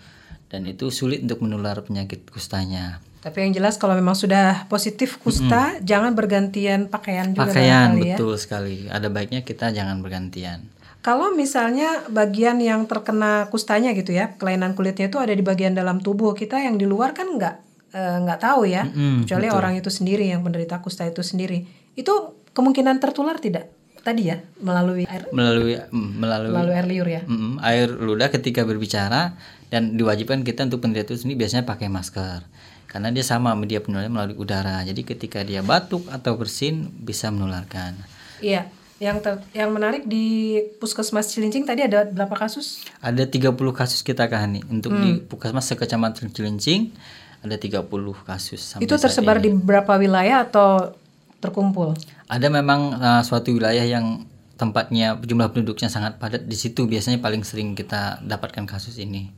Dan 0.47 0.63
itu 0.63 0.87
sulit 0.87 1.19
untuk 1.19 1.43
menular 1.43 1.83
penyakit 1.83 2.23
kustanya. 2.31 3.03
Tapi 3.19 3.43
yang 3.43 3.51
jelas 3.51 3.75
kalau 3.75 3.99
memang 3.99 4.15
sudah 4.15 4.63
positif 4.71 5.19
kusta, 5.19 5.75
jangan 5.83 6.15
bergantian 6.15 6.87
pakaian 6.87 7.35
juga 7.35 7.51
pakaian 7.51 7.91
barangkali 7.99 8.15
ya. 8.15 8.15
betul 8.15 8.33
sekali. 8.39 8.87
Ada 8.87 9.11
baiknya 9.11 9.43
kita 9.43 9.75
jangan 9.75 9.99
bergantian. 9.99 10.63
Kalau 11.03 11.35
misalnya 11.35 12.07
bagian 12.07 12.63
yang 12.63 12.87
terkena 12.87 13.51
kustanya 13.51 13.91
gitu 13.91 14.15
ya, 14.15 14.39
kelainan 14.39 14.71
kulitnya 14.71 15.11
itu 15.11 15.19
ada 15.19 15.35
di 15.35 15.43
bagian 15.43 15.75
dalam 15.75 15.99
tubuh 15.99 16.31
kita 16.31 16.63
yang 16.63 16.79
di 16.79 16.87
luar 16.87 17.11
kan 17.11 17.27
nggak 17.27 17.55
eh, 17.91 18.17
nggak 18.23 18.39
tahu 18.39 18.63
ya, 18.67 18.87
Mm-mm, 18.87 19.27
kecuali 19.27 19.47
orang 19.51 19.75
itu 19.75 19.91
sendiri 19.91 20.31
yang 20.31 20.39
penderita 20.39 20.79
kusta 20.79 21.03
itu 21.03 21.19
sendiri. 21.19 21.67
Itu 21.99 22.38
kemungkinan 22.53 22.97
tertular 22.97 23.37
tidak? 23.37 23.69
Tadi 23.99 24.31
ya 24.31 24.39
melalui 24.63 25.03
air 25.03 25.27
melalui 25.35 25.75
mm, 25.75 26.09
melalui 26.15 26.55
melalui 26.55 26.75
air 26.75 26.87
liur 26.87 27.07
ya. 27.07 27.21
Mm, 27.27 27.59
air 27.59 27.87
ludah 27.91 28.31
ketika 28.31 28.63
berbicara 28.63 29.35
dan 29.67 29.99
diwajibkan 29.99 30.41
kita 30.41 30.65
untuk 30.65 30.79
penderita 30.79 31.11
itu 31.11 31.27
sendiri 31.27 31.45
biasanya 31.45 31.67
pakai 31.67 31.91
masker 31.91 32.47
karena 32.89 33.13
dia 33.13 33.21
sama 33.21 33.53
media 33.53 33.83
penularan 33.83 34.09
melalui 34.09 34.33
udara 34.33 34.81
jadi 34.81 34.97
ketika 35.05 35.45
dia 35.45 35.61
batuk 35.61 36.09
atau 36.09 36.33
bersin 36.39 36.89
bisa 36.97 37.29
menularkan 37.29 37.93
Iya. 38.41 38.65
Yang 38.99 39.17
ter- 39.23 39.43
yang 39.55 39.71
menarik 39.71 40.03
di 40.03 40.59
Puskesmas 40.75 41.31
Cilincing 41.31 41.63
tadi 41.63 41.87
ada 41.87 42.03
berapa 42.03 42.35
kasus? 42.35 42.83
ada 42.99 43.23
30 43.23 43.55
kasus 43.71 44.03
kita 44.03 44.27
Kak 44.27 44.39
Hani 44.41 44.59
untuk 44.67 44.91
di 44.91 45.19
puskesmas 45.21 45.71
sekecamatan 45.71 46.31
Cilincing 46.31 46.91
ada 47.39 47.55
30 47.55 47.87
kasus 48.23 48.59
sampai 48.59 48.83
itu 48.83 48.95
tersebar 48.95 49.39
di 49.39 49.51
beberapa 49.51 49.95
wilayah 49.95 50.43
atau 50.43 50.91
terkumpul? 51.39 51.95
Ada 52.29 52.47
memang 52.47 52.93
uh, 52.95 53.21
suatu 53.25 53.49
wilayah 53.57 53.83
yang 53.83 54.29
tempatnya 54.53 55.17
jumlah 55.17 55.49
penduduknya 55.49 55.89
sangat 55.89 56.21
padat 56.21 56.45
di 56.45 56.53
situ 56.53 56.85
biasanya 56.85 57.17
paling 57.17 57.41
sering 57.41 57.73
kita 57.73 58.21
dapatkan 58.21 58.69
kasus 58.69 59.01
ini. 59.01 59.33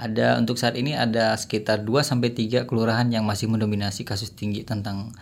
Ada 0.00 0.40
untuk 0.40 0.56
saat 0.56 0.74
ini 0.80 0.96
ada 0.96 1.36
sekitar 1.36 1.84
2 1.84 2.00
sampai 2.00 2.32
3 2.32 2.64
kelurahan 2.64 3.06
yang 3.12 3.28
masih 3.28 3.52
mendominasi 3.52 4.08
kasus 4.08 4.32
tinggi 4.32 4.64
tentang 4.64 5.12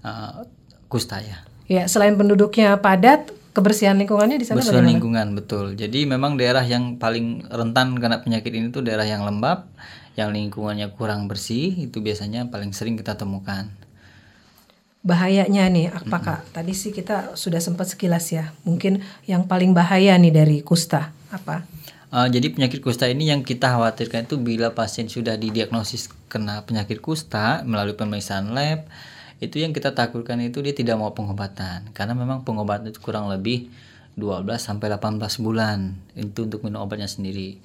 uh, 0.00 0.48
kusta 0.88 1.20
ya. 1.20 1.44
Ya, 1.68 1.84
selain 1.84 2.16
penduduknya 2.16 2.80
padat, 2.80 3.28
kebersihan 3.52 3.96
lingkungannya 4.00 4.40
di 4.40 4.46
sana 4.48 4.58
Bersihan 4.58 4.80
bagaimana? 4.80 4.92
lingkungan 4.96 5.26
betul. 5.36 5.66
Jadi 5.76 6.08
memang 6.08 6.40
daerah 6.40 6.64
yang 6.64 6.96
paling 6.96 7.44
rentan 7.46 8.00
kena 8.00 8.24
penyakit 8.24 8.52
ini 8.56 8.72
tuh 8.72 8.82
daerah 8.82 9.04
yang 9.04 9.22
lembab, 9.22 9.68
yang 10.16 10.32
lingkungannya 10.32 10.90
kurang 10.96 11.26
bersih 11.28 11.90
itu 11.90 12.00
biasanya 12.00 12.48
paling 12.48 12.72
sering 12.72 12.96
kita 12.96 13.14
temukan. 13.14 13.70
Bahayanya 15.04 15.68
nih, 15.68 15.92
apa 15.92 16.16
Kak? 16.16 16.40
Tadi 16.56 16.72
sih 16.72 16.88
kita 16.88 17.36
sudah 17.36 17.60
sempat 17.60 17.92
sekilas 17.92 18.32
ya. 18.32 18.56
Mungkin 18.64 19.04
yang 19.28 19.44
paling 19.44 19.76
bahaya 19.76 20.16
nih 20.16 20.32
dari 20.32 20.58
kusta 20.64 21.12
apa? 21.28 21.68
Uh, 22.08 22.24
jadi 22.30 22.48
penyakit 22.48 22.80
kusta 22.80 23.04
ini 23.04 23.28
yang 23.28 23.44
kita 23.44 23.68
khawatirkan 23.68 24.24
itu 24.24 24.40
bila 24.40 24.72
pasien 24.72 25.10
sudah 25.12 25.36
didiagnosis 25.36 26.08
kena 26.32 26.64
penyakit 26.64 27.04
kusta 27.04 27.60
melalui 27.68 27.92
pemeriksaan 27.98 28.56
lab, 28.56 28.88
itu 29.44 29.60
yang 29.60 29.76
kita 29.76 29.92
takutkan 29.92 30.40
itu 30.40 30.64
dia 30.64 30.72
tidak 30.72 30.96
mau 30.96 31.12
pengobatan 31.12 31.90
karena 31.92 32.14
memang 32.16 32.46
pengobatan 32.46 32.88
itu 32.88 33.02
kurang 33.02 33.28
lebih 33.28 33.68
12 34.14 34.46
sampai 34.56 34.94
18 34.94 35.20
bulan 35.42 35.92
itu 36.14 36.46
untuk 36.46 36.62
minum 36.62 36.86
obatnya 36.86 37.10
sendiri. 37.10 37.58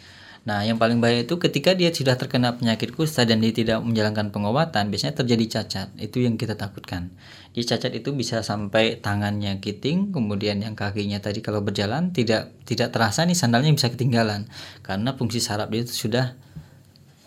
Nah, 0.50 0.66
yang 0.66 0.82
paling 0.82 0.98
bahaya 0.98 1.22
itu 1.22 1.38
ketika 1.38 1.78
dia 1.78 1.94
sudah 1.94 2.18
terkena 2.18 2.58
penyakit 2.58 2.98
kusta 2.98 3.22
dan 3.22 3.38
dia 3.38 3.54
tidak 3.54 3.86
menjalankan 3.86 4.34
pengobatan, 4.34 4.90
biasanya 4.90 5.22
terjadi 5.22 5.46
cacat. 5.62 5.94
Itu 6.02 6.26
yang 6.26 6.42
kita 6.42 6.58
takutkan. 6.58 7.14
Di 7.54 7.62
cacat 7.62 7.94
itu 7.94 8.10
bisa 8.18 8.42
sampai 8.42 8.98
tangannya 8.98 9.62
kiting, 9.62 10.10
kemudian 10.10 10.58
yang 10.66 10.74
kakinya 10.74 11.22
tadi 11.22 11.46
kalau 11.46 11.62
berjalan 11.62 12.10
tidak 12.18 12.50
tidak 12.66 12.90
terasa 12.90 13.30
nih 13.30 13.38
sandalnya 13.38 13.70
bisa 13.70 13.94
ketinggalan 13.94 14.50
karena 14.82 15.14
fungsi 15.14 15.38
saraf 15.38 15.70
dia 15.70 15.86
itu 15.86 15.94
sudah 15.94 16.34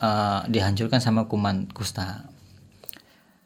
uh, 0.03 0.43
dihancurkan 0.51 0.99
sama 0.99 1.31
kuman 1.31 1.71
kusta. 1.71 2.27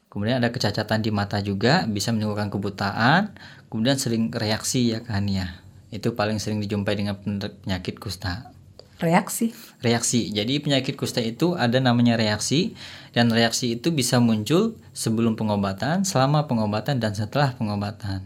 Kemudian 0.08 0.40
ada 0.40 0.56
kecacatan 0.56 1.04
di 1.04 1.12
mata 1.12 1.36
juga 1.44 1.84
bisa 1.84 2.16
menimbulkan 2.16 2.48
kebutaan, 2.48 3.36
kemudian 3.68 4.00
sering 4.00 4.32
reaksi 4.32 4.96
ya 4.96 5.04
kan 5.04 5.28
ya. 5.28 5.60
Itu 5.92 6.16
paling 6.16 6.40
sering 6.40 6.64
dijumpai 6.64 6.96
dengan 6.96 7.20
penyakit 7.20 8.00
kusta 8.00 8.55
reaksi. 9.00 9.52
Reaksi. 9.84 10.32
Jadi 10.32 10.60
penyakit 10.60 10.96
kusta 10.96 11.20
itu 11.20 11.56
ada 11.56 11.80
namanya 11.80 12.16
reaksi 12.16 12.76
dan 13.12 13.28
reaksi 13.28 13.76
itu 13.76 13.92
bisa 13.92 14.20
muncul 14.20 14.76
sebelum 14.96 15.36
pengobatan 15.36 16.04
selama 16.04 16.48
pengobatan 16.48 17.00
dan 17.00 17.12
setelah 17.12 17.52
pengobatan. 17.56 18.24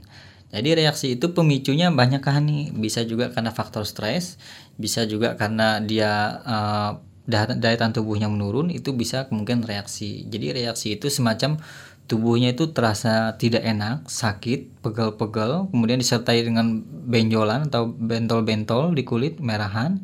Jadi 0.50 0.82
reaksi 0.82 1.14
itu 1.14 1.30
pemicunya 1.30 1.94
banyak 1.94 2.22
kan 2.22 2.42
nih. 2.42 2.74
Bisa 2.74 3.06
juga 3.06 3.30
karena 3.30 3.54
faktor 3.54 3.86
stres 3.86 4.38
bisa 4.80 5.04
juga 5.04 5.36
karena 5.36 5.78
dia 5.84 6.40
uh, 6.42 6.92
daya 7.30 7.76
tahan 7.78 7.94
tubuhnya 7.94 8.26
menurun 8.26 8.72
itu 8.72 8.96
bisa 8.96 9.28
kemungkinan 9.28 9.68
reaksi. 9.68 10.26
Jadi 10.26 10.56
reaksi 10.56 10.98
itu 10.98 11.06
semacam 11.12 11.60
tubuhnya 12.10 12.56
itu 12.56 12.74
terasa 12.74 13.38
tidak 13.38 13.62
enak, 13.62 14.10
sakit, 14.10 14.82
pegel-pegel, 14.82 15.70
kemudian 15.70 16.02
disertai 16.02 16.42
dengan 16.42 16.82
benjolan 16.82 17.70
atau 17.70 17.86
bentol-bentol 17.86 18.98
di 18.98 19.06
kulit, 19.06 19.38
merahan 19.38 20.02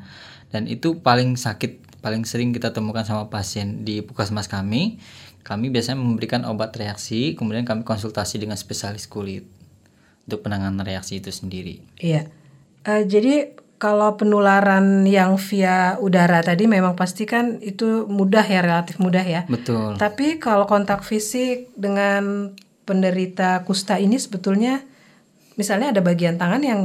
dan 0.56 0.64
itu 0.64 1.04
paling 1.04 1.36
sakit 1.36 2.00
paling 2.00 2.24
sering 2.24 2.56
kita 2.56 2.72
temukan 2.72 3.04
sama 3.04 3.28
pasien 3.28 3.84
di 3.84 4.00
puskesmas 4.00 4.48
kami 4.48 4.96
kami 5.44 5.68
biasanya 5.68 6.00
memberikan 6.00 6.48
obat 6.48 6.72
reaksi 6.80 7.36
kemudian 7.36 7.68
kami 7.68 7.84
konsultasi 7.84 8.40
dengan 8.40 8.56
spesialis 8.56 9.04
kulit 9.04 9.44
untuk 10.24 10.40
penanganan 10.40 10.80
reaksi 10.80 11.20
itu 11.20 11.28
sendiri 11.28 11.84
iya 12.00 12.32
uh, 12.88 13.04
jadi 13.04 13.52
kalau 13.76 14.16
penularan 14.16 15.04
yang 15.04 15.36
via 15.36 16.00
udara 16.00 16.40
tadi 16.40 16.64
memang 16.64 16.96
pasti 16.96 17.28
kan 17.28 17.60
itu 17.60 18.08
mudah 18.08 18.40
ya 18.40 18.64
relatif 18.64 18.96
mudah 18.96 19.20
ya. 19.20 19.44
Betul. 19.44 20.00
Tapi 20.00 20.40
kalau 20.40 20.64
kontak 20.64 21.04
fisik 21.04 21.68
dengan 21.76 22.56
penderita 22.88 23.60
kusta 23.68 24.00
ini 24.00 24.16
sebetulnya 24.16 24.80
misalnya 25.60 25.92
ada 25.92 26.00
bagian 26.00 26.40
tangan 26.40 26.62
yang 26.64 26.80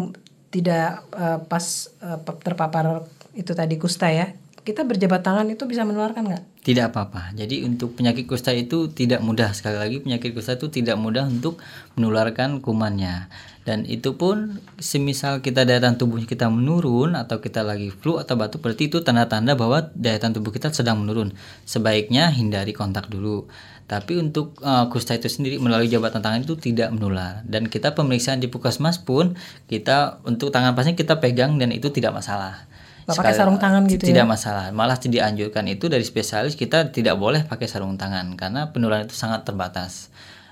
tidak 0.52 1.08
uh, 1.16 1.40
pas 1.48 1.88
uh, 2.04 2.20
terpapar 2.44 3.08
itu 3.38 3.52
tadi 3.56 3.76
kusta 3.80 4.12
ya, 4.12 4.36
kita 4.62 4.86
berjabat 4.86 5.26
tangan 5.26 5.50
itu 5.50 5.66
bisa 5.66 5.82
menularkan 5.82 6.22
nggak? 6.30 6.44
Tidak 6.62 6.94
apa-apa. 6.94 7.34
Jadi 7.34 7.66
untuk 7.66 7.98
penyakit 7.98 8.30
kusta 8.30 8.54
itu 8.54 8.94
tidak 8.94 9.26
mudah 9.26 9.50
sekali 9.58 9.82
lagi 9.82 9.98
penyakit 9.98 10.38
kusta 10.38 10.54
itu 10.54 10.70
tidak 10.70 11.02
mudah 11.02 11.26
untuk 11.26 11.58
menularkan 11.98 12.62
kumannya. 12.62 13.26
Dan 13.66 13.86
itu 13.90 14.18
pun 14.18 14.62
semisal 14.78 15.42
kita 15.42 15.66
daya 15.66 15.82
tahan 15.82 15.98
tubuh 15.98 16.22
kita 16.22 16.50
menurun 16.50 17.14
atau 17.18 17.42
kita 17.42 17.62
lagi 17.66 17.90
flu 17.90 18.18
atau 18.22 18.38
batuk 18.38 18.62
berarti 18.62 18.90
itu 18.90 19.02
tanda-tanda 19.02 19.58
bahwa 19.58 19.90
daya 19.98 20.22
tahan 20.22 20.38
tubuh 20.38 20.54
kita 20.54 20.70
sedang 20.70 21.02
menurun. 21.02 21.34
Sebaiknya 21.66 22.30
hindari 22.30 22.74
kontak 22.78 23.10
dulu. 23.10 23.50
Tapi 23.90 24.22
untuk 24.22 24.62
uh, 24.62 24.88
kusta 24.94 25.18
itu 25.18 25.28
sendiri 25.28 25.58
melalui 25.58 25.90
jabatan 25.90 26.22
tangan 26.22 26.46
itu 26.46 26.54
tidak 26.58 26.94
menular. 26.94 27.42
Dan 27.50 27.66
kita 27.66 27.98
pemeriksaan 27.98 28.38
di 28.38 28.46
puskesmas 28.46 29.02
pun 29.02 29.34
kita 29.66 30.22
untuk 30.22 30.54
tangan 30.54 30.78
pasien 30.78 30.94
kita 30.94 31.18
pegang 31.18 31.58
dan 31.58 31.74
itu 31.74 31.90
tidak 31.90 32.14
masalah. 32.14 32.71
Pakai 33.18 33.34
sarung 33.36 33.60
tangan 33.60 33.84
gitu 33.90 34.04
tidak 34.08 34.26
ya? 34.26 34.30
masalah 34.30 34.66
malah 34.72 34.96
dianjurkan 34.96 35.66
itu 35.68 35.92
dari 35.92 36.06
spesialis 36.06 36.56
kita 36.56 36.94
tidak 36.94 37.20
boleh 37.20 37.44
pakai 37.44 37.68
sarung 37.68 38.00
tangan 38.00 38.38
karena 38.40 38.72
penularan 38.72 39.08
itu 39.08 39.18
sangat 39.18 39.44
terbatas 39.44 40.12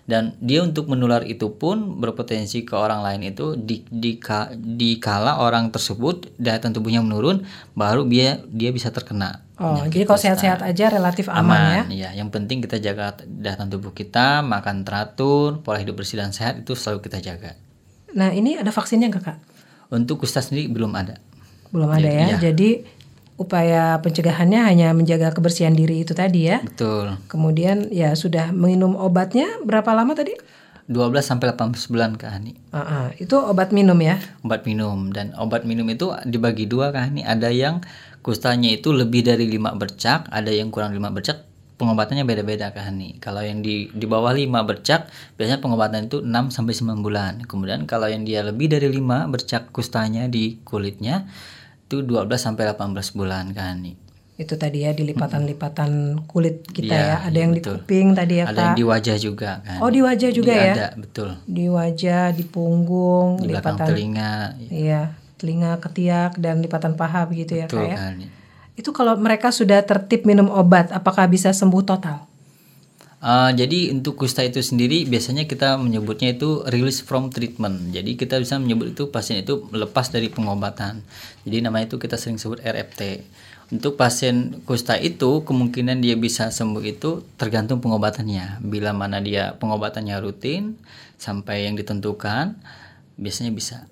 dan 0.09 0.33
dia 0.41 0.65
untuk 0.65 0.89
menular 0.89 1.21
itu 1.21 1.53
pun 1.53 2.01
berpotensi 2.01 2.65
ke 2.65 2.73
orang 2.73 3.05
lain 3.05 3.29
itu 3.29 3.53
di, 3.53 3.85
di, 3.85 4.17
di 4.57 4.91
kala 4.97 5.37
orang 5.37 5.69
tersebut 5.69 6.33
daya 6.41 6.57
tahan 6.57 6.73
tubuhnya 6.73 7.05
menurun 7.05 7.45
baru 7.77 8.09
dia 8.09 8.41
dia 8.49 8.73
bisa 8.73 8.89
terkena 8.89 9.45
Oh, 9.59 9.75
jadi 9.91 10.07
kalau 10.07 10.15
sehat-sehat 10.15 10.63
aja 10.63 10.87
relatif 10.87 11.27
aman, 11.27 11.43
aman 11.83 11.91
ya. 11.91 12.15
ya. 12.15 12.23
Yang 12.23 12.31
penting 12.31 12.63
kita 12.63 12.79
jaga 12.79 13.19
daya 13.27 13.59
tahan 13.59 13.67
tubuh 13.67 13.91
kita, 13.91 14.39
makan 14.39 14.87
teratur, 14.87 15.59
pola 15.59 15.83
hidup 15.83 15.99
bersih 15.99 16.15
dan 16.15 16.31
sehat 16.31 16.63
itu 16.63 16.79
selalu 16.79 17.03
kita 17.03 17.19
jaga. 17.19 17.59
Nah, 18.15 18.31
ini 18.31 18.55
ada 18.55 18.71
vaksinnya 18.71 19.11
nggak 19.11 19.19
kak? 19.19 19.37
Untuk 19.91 20.23
kusta 20.23 20.39
sendiri 20.39 20.71
belum 20.71 20.95
ada 20.95 21.19
belum 21.73 21.89
ada 21.89 22.09
ya. 22.09 22.27
ya. 22.35 22.51
Jadi 22.51 22.83
upaya 23.39 23.95
pencegahannya 24.03 24.67
hanya 24.67 24.91
menjaga 24.91 25.31
kebersihan 25.31 25.71
diri 25.71 26.03
itu 26.03 26.11
tadi 26.11 26.51
ya. 26.51 26.59
Betul. 26.59 27.15
Kemudian 27.31 27.87
ya 27.89 28.11
sudah 28.13 28.51
minum 28.51 28.99
obatnya 28.99 29.47
berapa 29.63 29.95
lama 29.95 30.11
tadi? 30.11 30.35
12 30.89 31.21
sampai 31.21 31.53
18 31.53 31.93
bulan 31.93 32.17
Kak 32.17 32.31
Hani. 32.33 32.57
Uh 32.73 32.81
-uh. 32.81 33.05
Itu 33.21 33.37
obat 33.37 33.69
minum 33.69 33.95
ya? 34.01 34.17
Obat 34.41 34.65
minum 34.65 35.13
dan 35.13 35.37
obat 35.37 35.61
minum 35.61 35.85
itu 35.85 36.09
dibagi 36.25 36.65
dua 36.65 36.89
Kak 36.89 37.13
Hani. 37.13 37.21
Ada 37.21 37.53
yang 37.53 37.85
kustanya 38.25 38.73
itu 38.73 38.89
lebih 38.89 39.21
dari 39.21 39.45
5 39.45 39.77
bercak, 39.77 40.25
ada 40.33 40.49
yang 40.49 40.73
kurang 40.73 40.97
5 40.97 41.13
bercak. 41.13 41.48
Pengobatannya 41.79 42.27
beda-beda 42.27 42.75
Kak 42.75 42.91
Hani. 42.91 43.15
Kalau 43.23 43.39
yang 43.39 43.63
di 43.63 43.87
di 43.95 44.03
bawah 44.03 44.35
5 44.35 44.67
bercak, 44.67 45.07
biasanya 45.39 45.63
pengobatan 45.63 46.11
itu 46.11 46.19
6 46.19 46.51
sampai 46.51 46.75
9 46.75 46.99
bulan. 46.99 47.39
Kemudian 47.47 47.87
kalau 47.87 48.11
yang 48.11 48.27
dia 48.27 48.43
lebih 48.43 48.67
dari 48.67 48.91
5 48.91 49.31
bercak 49.31 49.71
kustanya 49.71 50.27
di 50.27 50.59
kulitnya, 50.67 51.31
itu 51.87 52.03
12 52.03 52.27
sampai 52.35 52.67
18 52.67 53.15
bulan 53.15 53.55
kan 53.55 53.79
nih. 53.79 53.95
Itu 54.39 54.55
tadi 54.55 54.87
ya 54.87 54.95
di 54.95 55.07
lipatan-lipatan 55.07 56.23
kulit 56.27 56.67
kita 56.67 56.95
ya. 56.95 57.07
ya. 57.07 57.15
Ada 57.31 57.37
yang 57.43 57.51
betul. 57.55 57.75
di 57.75 57.79
kuping 57.83 58.07
tadi 58.11 58.33
ya, 58.39 58.45
Ada 58.47 58.59
yang 58.59 58.75
di 58.75 58.85
wajah 58.87 59.15
juga 59.19 59.51
kan. 59.63 59.79
Oh, 59.79 59.91
di 59.91 59.99
wajah 60.03 60.29
juga 60.35 60.51
di 60.51 60.59
ya? 60.59 60.73
Ada, 60.75 60.87
betul. 60.95 61.29
Di 61.43 61.65
wajah, 61.67 62.23
di 62.35 62.43
punggung, 62.47 63.39
di 63.39 63.51
lipatan 63.51 63.87
telinga. 63.87 64.35
Iya, 64.67 65.15
telinga, 65.39 65.79
ketiak 65.79 66.35
dan 66.39 66.59
lipatan 66.59 66.99
paha 66.99 67.23
begitu 67.27 67.55
ya, 67.55 67.71
betul, 67.71 67.87
ya, 67.87 67.95
Kak 67.95 67.99
kan. 67.99 68.38
Itu 68.79 68.95
kalau 68.95 69.19
mereka 69.19 69.51
sudah 69.51 69.83
tertib 69.83 70.23
minum 70.23 70.47
obat, 70.47 70.95
apakah 70.95 71.27
bisa 71.27 71.51
sembuh 71.51 71.83
total? 71.83 72.23
Uh, 73.19 73.51
jadi 73.51 73.91
untuk 73.91 74.15
kusta 74.15 74.47
itu 74.47 74.63
sendiri 74.63 75.03
biasanya 75.03 75.43
kita 75.43 75.75
menyebutnya 75.75 76.31
itu 76.39 76.63
release 76.71 77.03
from 77.03 77.27
treatment. 77.27 77.91
Jadi 77.91 78.15
kita 78.15 78.39
bisa 78.39 78.55
menyebut 78.55 78.95
itu 78.95 79.11
pasien 79.11 79.43
itu 79.43 79.67
lepas 79.75 80.07
dari 80.07 80.31
pengobatan. 80.31 81.03
Jadi 81.43 81.59
namanya 81.59 81.91
itu 81.91 81.99
kita 81.99 82.15
sering 82.15 82.39
sebut 82.39 82.63
RFT. 82.63 83.27
Untuk 83.75 83.99
pasien 83.99 84.63
kusta 84.63 84.95
itu 84.95 85.43
kemungkinan 85.43 85.99
dia 85.99 86.15
bisa 86.15 86.47
sembuh 86.47 86.81
itu 86.87 87.27
tergantung 87.35 87.83
pengobatannya. 87.83 88.63
Bila 88.63 88.95
mana 88.95 89.19
dia 89.19 89.51
pengobatannya 89.59 90.15
rutin 90.23 90.79
sampai 91.19 91.67
yang 91.67 91.75
ditentukan 91.75 92.55
biasanya 93.19 93.51
bisa. 93.51 93.83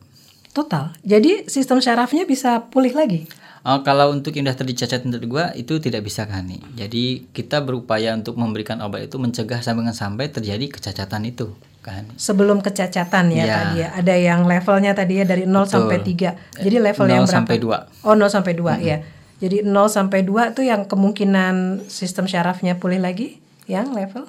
Total. 0.55 0.95
Jadi 1.03 1.51
sistem 1.51 1.83
syarafnya 1.83 2.23
bisa 2.23 2.63
pulih 2.71 2.95
lagi. 2.95 3.27
Uh, 3.65 3.81
kalau 3.81 4.13
untuk 4.13 4.33
yang 4.37 4.49
sudah 4.49 4.57
terjadi 4.57 4.85
cacat 4.85 5.01
menurut 5.05 5.25
gua 5.27 5.45
itu 5.57 5.77
tidak 5.81 6.05
bisa 6.05 6.25
kan 6.29 6.45
nih. 6.45 6.61
Jadi 6.77 7.29
kita 7.33 7.61
berupaya 7.61 8.13
untuk 8.13 8.37
memberikan 8.37 8.81
obat 8.81 9.09
itu 9.09 9.17
mencegah 9.17 9.59
sampai 9.61 9.89
sampai 9.91 10.25
terjadi 10.29 10.65
kecacatan 10.67 11.29
itu 11.29 11.53
kan. 11.81 12.05
Sebelum 12.19 12.59
kecacatan 12.59 13.31
ya, 13.31 13.43
ya. 13.43 13.55
tadi 13.55 13.75
ya. 13.81 13.87
Ada 13.95 14.15
yang 14.19 14.39
levelnya 14.43 14.91
tadi 14.91 15.23
ya 15.23 15.25
dari 15.25 15.43
0 15.47 15.53
Betul. 15.53 15.71
sampai 15.71 15.97
3. 16.03 16.63
Jadi 16.63 16.77
level 16.79 17.05
0 17.07 17.15
yang 17.15 17.25
berapa? 17.25 17.37
sampai 17.39 17.55
2. 17.59 18.07
Oh, 18.07 18.15
0 18.15 18.27
sampai 18.27 18.53
2 18.55 18.63
-hmm. 18.63 18.79
ya. 18.83 18.97
Jadi 19.37 19.57
0 19.61 19.73
sampai 19.87 20.19
2 20.25 20.51
itu 20.57 20.61
yang 20.65 20.81
kemungkinan 20.89 21.85
sistem 21.87 22.25
syarafnya 22.25 22.81
pulih 22.81 22.97
lagi 22.99 23.37
yang 23.67 23.91
level 23.91 24.25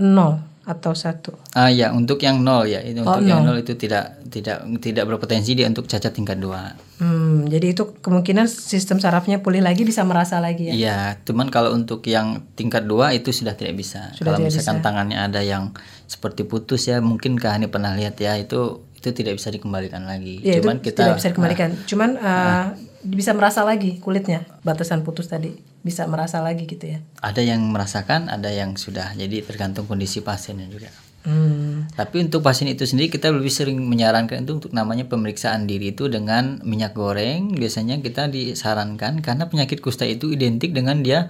0 0.00 0.47
atau 0.68 0.92
satu? 0.92 1.32
Ah 1.56 1.72
ya 1.72 1.96
untuk 1.96 2.20
yang 2.20 2.44
nol 2.44 2.68
ya 2.68 2.84
itu 2.84 3.00
oh, 3.00 3.16
untuk 3.16 3.24
nol. 3.24 3.30
yang 3.32 3.40
nol 3.40 3.56
itu 3.64 3.72
tidak 3.80 4.20
tidak 4.28 4.68
tidak 4.84 5.08
berpotensi 5.08 5.56
dia 5.56 5.64
untuk 5.64 5.88
cacat 5.88 6.12
tingkat 6.12 6.36
dua. 6.36 6.76
Hmm, 7.00 7.48
jadi 7.48 7.72
itu 7.72 7.96
kemungkinan 8.04 8.44
sistem 8.44 9.00
sarafnya 9.00 9.40
pulih 9.40 9.64
lagi 9.64 9.88
bisa 9.88 10.04
merasa 10.04 10.44
lagi 10.44 10.68
ya? 10.68 10.74
Iya, 10.76 10.98
cuman 11.24 11.48
kalau 11.48 11.72
untuk 11.72 12.04
yang 12.04 12.44
tingkat 12.52 12.84
dua 12.84 13.16
itu 13.16 13.32
sudah 13.32 13.56
tidak 13.56 13.80
bisa. 13.80 14.12
Sudah 14.12 14.36
kalau 14.36 14.38
tidak 14.44 14.52
misalkan 14.52 14.76
bisa. 14.76 14.84
tangannya 14.84 15.18
ada 15.18 15.40
yang 15.40 15.72
seperti 16.04 16.44
putus 16.44 16.84
ya 16.84 17.00
mungkin 17.00 17.40
kah 17.40 17.56
ini 17.56 17.72
pernah 17.72 17.96
lihat 17.96 18.20
ya 18.20 18.36
itu 18.36 18.84
itu 18.98 19.14
tidak 19.14 19.38
bisa 19.38 19.48
dikembalikan 19.54 20.04
lagi. 20.04 20.42
Ya, 20.42 20.58
cuman 20.58 20.82
kita 20.82 21.06
tidak 21.06 21.16
bisa 21.22 21.28
dikembalikan. 21.30 21.70
Nah, 21.70 21.86
cuman 21.86 22.10
uh, 22.18 22.26
nah, 22.26 22.64
bisa 23.02 23.30
merasa 23.34 23.62
lagi 23.62 24.02
kulitnya 24.02 24.46
batasan 24.66 25.06
putus 25.06 25.30
tadi 25.30 25.54
bisa 25.86 26.04
merasa 26.10 26.42
lagi 26.42 26.66
gitu 26.66 26.84
ya 26.86 26.98
ada 27.22 27.38
yang 27.38 27.62
merasakan 27.70 28.26
ada 28.26 28.50
yang 28.50 28.74
sudah 28.74 29.14
jadi 29.14 29.46
tergantung 29.46 29.86
kondisi 29.86 30.20
pasiennya 30.20 30.66
juga 30.66 30.90
hmm. 31.26 31.94
Tapi 31.94 32.30
untuk 32.30 32.46
pasien 32.46 32.70
itu 32.70 32.86
sendiri 32.86 33.10
kita 33.10 33.34
lebih 33.34 33.50
sering 33.50 33.82
menyarankan 33.82 34.46
itu 34.46 34.52
untuk 34.62 34.70
namanya 34.70 35.06
pemeriksaan 35.10 35.66
diri 35.66 35.90
itu 35.90 36.06
dengan 36.06 36.62
minyak 36.62 36.94
goreng. 36.94 37.58
Biasanya 37.58 37.98
kita 37.98 38.30
disarankan 38.30 39.18
karena 39.18 39.50
penyakit 39.50 39.82
kusta 39.82 40.06
itu 40.06 40.30
identik 40.30 40.70
dengan 40.70 41.02
dia 41.02 41.26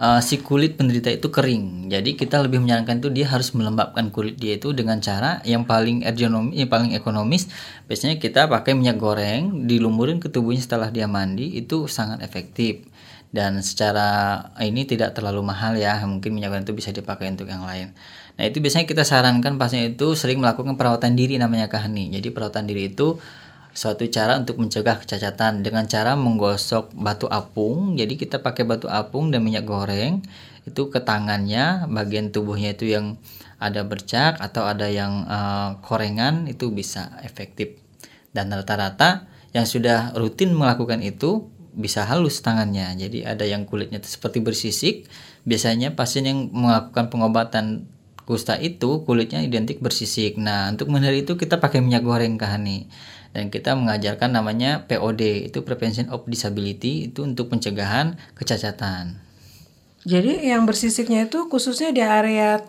uh, 0.00 0.20
si 0.20 0.40
kulit 0.40 0.76
penderita 0.76 1.12
itu 1.12 1.28
kering. 1.28 1.92
Jadi 1.92 2.16
kita 2.16 2.40
lebih 2.44 2.60
menyarankan 2.62 3.00
itu 3.00 3.08
dia 3.12 3.26
harus 3.28 3.52
melembabkan 3.52 4.12
kulit 4.12 4.36
dia 4.36 4.56
itu 4.56 4.72
dengan 4.72 5.00
cara 5.00 5.44
yang 5.44 5.64
paling 5.64 6.04
ergonomis, 6.04 6.54
yang 6.56 6.70
paling 6.70 6.92
ekonomis. 6.96 7.48
Biasanya 7.88 8.16
kita 8.20 8.48
pakai 8.48 8.76
minyak 8.76 8.96
goreng, 9.00 9.68
dilumurin 9.68 10.20
ke 10.20 10.28
tubuhnya 10.32 10.62
setelah 10.62 10.88
dia 10.92 11.04
mandi 11.08 11.56
itu 11.56 11.88
sangat 11.88 12.24
efektif 12.24 12.84
dan 13.34 13.60
secara 13.60 14.40
ini 14.62 14.86
tidak 14.86 15.12
terlalu 15.12 15.44
mahal 15.44 15.74
ya 15.74 15.98
mungkin 16.06 16.32
minyak 16.32 16.56
goreng 16.56 16.64
itu 16.64 16.72
bisa 16.76 16.90
dipakai 16.94 17.28
untuk 17.28 17.50
yang 17.50 17.66
lain 17.66 17.92
nah 18.36 18.44
itu 18.48 18.60
biasanya 18.64 18.88
kita 18.88 19.02
sarankan 19.04 19.60
pasien 19.60 19.92
itu 19.96 20.16
sering 20.16 20.40
melakukan 20.40 20.76
perawatan 20.80 21.12
diri 21.12 21.36
namanya 21.36 21.68
kahani 21.68 22.12
jadi 22.12 22.32
perawatan 22.32 22.64
diri 22.64 22.92
itu 22.92 23.20
suatu 23.76 24.08
cara 24.08 24.40
untuk 24.40 24.56
mencegah 24.56 24.96
kecacatan 24.96 25.60
dengan 25.60 25.84
cara 25.84 26.16
menggosok 26.16 26.96
batu 26.96 27.28
apung 27.28 27.94
jadi 27.94 28.16
kita 28.16 28.40
pakai 28.40 28.64
batu 28.64 28.88
apung 28.88 29.28
dan 29.28 29.44
minyak 29.44 29.68
goreng 29.68 30.24
itu 30.64 30.88
ke 30.88 30.98
tangannya 31.04 31.84
bagian 31.86 32.32
tubuhnya 32.32 32.72
itu 32.72 32.88
yang 32.88 33.20
ada 33.60 33.84
bercak 33.84 34.40
atau 34.40 34.64
ada 34.64 34.88
yang 34.88 35.28
uh, 35.28 35.78
korengan 35.84 36.48
itu 36.48 36.72
bisa 36.72 37.20
efektif 37.22 37.76
dan 38.32 38.48
rata-rata 38.48 39.28
yang 39.56 39.64
sudah 39.64 40.12
rutin 40.12 40.52
melakukan 40.52 41.00
itu 41.00 41.48
bisa 41.76 42.08
halus 42.08 42.40
tangannya. 42.40 42.96
Jadi 42.96 43.24
ada 43.24 43.44
yang 43.44 43.68
kulitnya 43.68 44.00
seperti 44.00 44.40
bersisik. 44.40 45.08
Biasanya 45.44 45.92
pasien 45.96 46.28
yang 46.28 46.52
melakukan 46.52 47.12
pengobatan 47.12 47.88
kusta 48.26 48.58
itu 48.58 49.06
kulitnya 49.06 49.44
identik 49.44 49.78
bersisik. 49.78 50.40
Nah, 50.40 50.72
untuk 50.72 50.90
menghindari 50.90 51.22
itu 51.22 51.38
kita 51.38 51.62
pakai 51.62 51.84
minyak 51.84 52.02
goreng 52.02 52.40
kahani. 52.40 52.90
Dan 53.36 53.52
kita 53.52 53.76
mengajarkan 53.76 54.32
namanya 54.32 54.88
POD, 54.88 55.52
itu 55.52 55.60
Prevention 55.60 56.08
of 56.08 56.24
Disability, 56.24 57.12
itu 57.12 57.20
untuk 57.20 57.52
pencegahan 57.52 58.16
kecacatan. 58.32 59.20
Jadi 60.08 60.48
yang 60.48 60.64
bersisiknya 60.64 61.28
itu 61.28 61.44
khususnya 61.52 61.92
di 61.92 62.00
area 62.00 62.64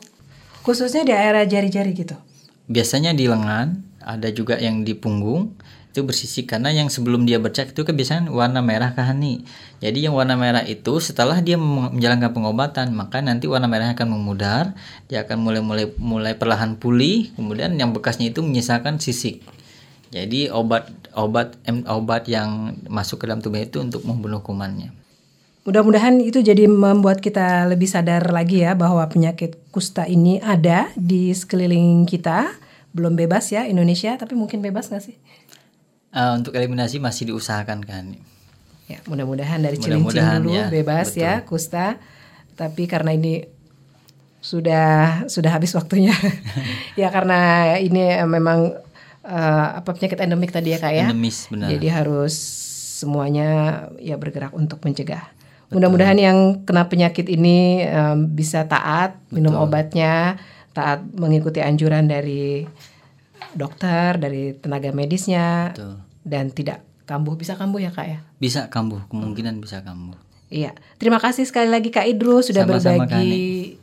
khususnya 0.67 1.07
di 1.07 1.15
area 1.15 1.47
jari-jari 1.47 1.95
gitu. 1.95 2.19
Biasanya 2.67 3.15
di 3.15 3.31
lengan, 3.31 3.79
ada 4.03 4.27
juga 4.27 4.59
yang 4.59 4.83
di 4.83 4.91
punggung 4.91 5.55
itu 5.95 6.03
bersisik 6.03 6.51
karena 6.51 6.75
yang 6.75 6.91
sebelum 6.91 7.23
dia 7.23 7.39
bercak 7.39 7.71
itu 7.71 7.87
kebiasaan 7.87 8.27
warna 8.27 8.59
merah 8.59 8.91
kahani. 8.91 9.47
Jadi 9.79 10.03
yang 10.03 10.19
warna 10.19 10.35
merah 10.35 10.67
itu 10.67 10.99
setelah 10.99 11.39
dia 11.39 11.55
menjalankan 11.55 12.35
pengobatan 12.35 12.91
maka 12.91 13.23
nanti 13.23 13.47
warna 13.47 13.71
merahnya 13.71 13.95
akan 13.95 14.19
memudar, 14.19 14.75
dia 15.07 15.23
akan 15.23 15.39
mulai 15.39 15.61
mulai 15.63 15.85
mulai 15.95 16.33
perlahan 16.35 16.75
pulih, 16.75 17.31
kemudian 17.39 17.79
yang 17.79 17.95
bekasnya 17.95 18.35
itu 18.35 18.43
menyisakan 18.43 18.99
sisik. 18.99 19.39
Jadi 20.11 20.47
obat 20.47 20.87
obat 21.13 21.59
obat 21.87 22.23
yang 22.31 22.79
masuk 22.87 23.23
ke 23.23 23.25
dalam 23.27 23.43
tubuh 23.43 23.59
itu 23.59 23.83
untuk 23.83 24.07
membunuh 24.07 24.39
kumannya. 24.39 24.95
Mudah-mudahan 25.67 26.23
itu 26.23 26.39
jadi 26.39 26.63
membuat 26.63 27.19
kita 27.19 27.67
lebih 27.67 27.91
sadar 27.91 28.31
lagi 28.31 28.63
ya 28.63 28.71
bahwa 28.71 29.03
penyakit 29.11 29.59
kusta 29.75 30.07
ini 30.07 30.39
ada 30.39 30.87
di 30.95 31.35
sekeliling 31.35 32.07
kita. 32.07 32.55
Belum 32.95 33.19
bebas 33.19 33.51
ya 33.51 33.67
Indonesia, 33.67 34.15
tapi 34.15 34.33
mungkin 34.33 34.63
bebas 34.63 34.87
nggak 34.89 35.03
sih? 35.03 35.19
uh, 36.17 36.31
untuk 36.37 36.53
eliminasi 36.57 36.97
masih 36.97 37.33
diusahakan 37.33 37.85
kan. 37.85 38.05
Ya, 38.87 39.03
mudah-mudahan 39.05 39.59
dari 39.59 39.75
Cilincing 39.75 40.07
mudah 40.07 40.39
dulu 40.39 40.55
ya, 40.55 40.65
bebas 40.71 41.11
betul. 41.11 41.23
ya 41.27 41.33
kusta. 41.43 41.87
Tapi 42.55 42.87
karena 42.87 43.11
ini 43.13 43.43
sudah 44.39 45.27
sudah 45.27 45.51
habis 45.51 45.75
waktunya. 45.75 46.15
ya 47.01 47.11
karena 47.11 47.75
ini 47.77 48.23
memang 48.23 48.79
uh, 49.27 49.83
apa 49.83 49.91
penyakit 49.91 50.17
endemik 50.23 50.55
tadi 50.55 50.73
ya 50.73 50.79
Kak 50.79 50.93
ya. 50.95 51.05
Endemis 51.11 51.51
benar. 51.51 51.67
Jadi 51.67 51.87
harus 51.91 52.33
semuanya 52.97 53.49
ya 53.99 54.15
bergerak 54.15 54.55
untuk 54.55 54.81
mencegah. 54.81 55.35
Mudah-mudahan 55.67 56.15
yang 56.15 56.63
kena 56.63 56.87
penyakit 56.87 57.27
ini 57.27 57.83
um, 57.91 58.31
bisa 58.31 58.63
taat 58.71 59.19
minum 59.35 59.51
Betul. 59.51 59.63
obatnya, 59.67 60.39
taat 60.71 61.03
mengikuti 61.11 61.59
anjuran 61.59 62.07
dari 62.07 62.63
dokter, 63.51 64.15
dari 64.15 64.55
tenaga 64.55 64.95
medisnya, 64.95 65.75
Betul. 65.75 65.99
dan 66.23 66.55
tidak 66.55 66.87
kambuh. 67.03 67.35
Bisa 67.35 67.59
kambuh 67.59 67.83
ya 67.83 67.91
kak 67.91 68.07
ya? 68.07 68.19
Bisa 68.39 68.71
kambuh, 68.71 69.03
kemungkinan 69.11 69.59
bisa 69.59 69.83
kambuh. 69.83 70.15
Iya, 70.47 70.71
terima 70.95 71.19
kasih 71.19 71.43
sekali 71.43 71.67
lagi 71.67 71.91
Kak 71.91 72.07
Idrus 72.07 72.47
sudah 72.47 72.63
Sama-sama 72.63 73.03
berbagi 73.03 73.75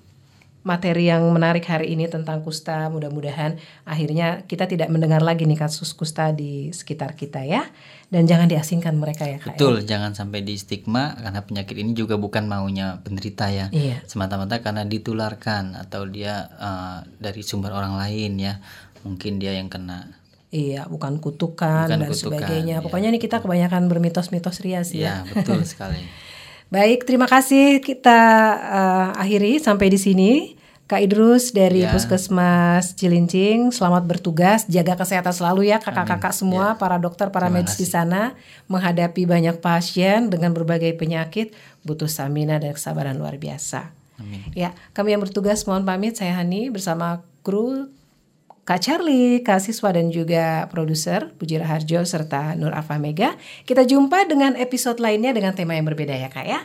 materi 0.64 1.12
yang 1.12 1.22
menarik 1.30 1.68
hari 1.68 1.92
ini 1.92 2.08
tentang 2.08 2.40
kusta. 2.40 2.88
Mudah-mudahan 2.88 3.60
akhirnya 3.84 4.48
kita 4.48 4.64
tidak 4.64 4.88
mendengar 4.88 5.20
lagi 5.20 5.44
nih 5.44 5.60
kasus 5.60 5.92
kusta 5.92 6.32
di 6.32 6.72
sekitar 6.72 7.14
kita 7.14 7.44
ya. 7.44 7.68
Dan 8.08 8.24
jangan 8.24 8.48
diasingkan 8.48 8.96
mereka 8.96 9.28
ya 9.28 9.38
Kak. 9.38 9.54
Ya. 9.54 9.56
Betul, 9.60 9.74
ya? 9.84 9.96
jangan 9.96 10.16
sampai 10.16 10.40
di 10.40 10.56
stigma 10.56 11.14
karena 11.20 11.44
penyakit 11.44 11.76
ini 11.76 11.92
juga 11.92 12.16
bukan 12.16 12.48
maunya 12.48 12.98
penderita 13.04 13.52
ya. 13.52 13.68
Iya. 13.70 14.02
Semata-mata 14.08 14.64
karena 14.64 14.82
ditularkan 14.88 15.76
atau 15.76 16.08
dia 16.08 16.48
uh, 16.56 17.04
dari 17.20 17.44
sumber 17.44 17.76
orang 17.76 18.00
lain 18.00 18.40
ya 18.40 18.58
mungkin 19.04 19.36
dia 19.36 19.52
yang 19.52 19.68
kena 19.68 20.24
Iya, 20.54 20.86
bukan 20.86 21.18
kutukan 21.18 21.90
bukan 21.90 21.98
dan 21.98 22.06
kutukan, 22.06 22.38
sebagainya. 22.38 22.78
Ya. 22.78 22.84
Pokoknya 22.86 23.10
ini 23.10 23.18
kita 23.18 23.42
kebanyakan 23.42 23.90
bermitos-mitos 23.90 24.62
rias 24.62 24.94
ya. 24.94 25.26
Iya, 25.26 25.34
betul 25.34 25.66
sekali. 25.66 25.98
Baik, 26.72 27.04
terima 27.04 27.28
kasih 27.28 27.80
kita 27.84 28.20
uh, 28.56 29.08
akhiri 29.20 29.60
sampai 29.60 29.92
di 29.92 29.98
sini. 30.00 30.32
Kak 30.84 31.00
Idrus 31.00 31.56
dari 31.56 31.80
ya. 31.80 31.88
Puskesmas 31.88 32.92
Cilincing, 32.92 33.72
selamat 33.72 34.04
bertugas, 34.04 34.68
jaga 34.68 35.00
kesehatan 35.00 35.32
selalu 35.32 35.72
ya 35.72 35.80
kakak-kakak 35.80 36.36
semua, 36.36 36.76
ya. 36.76 36.78
para 36.78 37.00
dokter, 37.00 37.32
para 37.32 37.48
medis 37.48 37.80
di 37.80 37.88
sana 37.88 38.36
menghadapi 38.68 39.24
banyak 39.24 39.64
pasien 39.64 40.28
dengan 40.28 40.52
berbagai 40.52 40.92
penyakit, 41.00 41.56
butuh 41.88 42.04
stamina 42.04 42.60
dan 42.60 42.76
kesabaran 42.76 43.16
luar 43.16 43.40
biasa. 43.40 43.96
Amin. 44.20 44.44
Ya, 44.52 44.76
kami 44.92 45.16
yang 45.16 45.24
bertugas 45.24 45.64
mohon 45.64 45.88
pamit 45.88 46.20
saya 46.20 46.36
Hani 46.36 46.68
bersama 46.68 47.24
kru 47.40 47.88
Kak 48.64 48.80
Charlie, 48.80 49.44
Kak 49.44 49.60
Siswa 49.60 49.92
dan 49.92 50.08
juga 50.08 50.64
produser 50.72 51.28
Puji 51.36 51.60
Raharjo 51.60 52.00
serta 52.08 52.56
Nur 52.56 52.72
Afa 52.72 52.96
Mega. 52.96 53.36
Kita 53.68 53.84
jumpa 53.84 54.24
dengan 54.24 54.56
episode 54.56 55.04
lainnya 55.04 55.36
dengan 55.36 55.52
tema 55.52 55.76
yang 55.76 55.84
berbeda 55.84 56.16
ya 56.16 56.32
Kak 56.32 56.46
ya. 56.48 56.60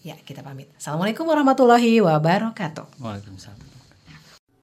Ya, 0.00 0.16
kita 0.16 0.40
pamit. 0.40 0.72
Assalamualaikum 0.80 1.28
warahmatullahi 1.28 2.00
wabarakatuh. 2.00 3.02
Waalaikumsalam. 3.02 3.75